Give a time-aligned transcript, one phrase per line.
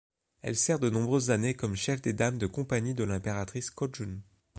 [0.41, 4.21] Elle sert de nombreuses années comme chef des dames de compagnie de l'impératrice Kōjun.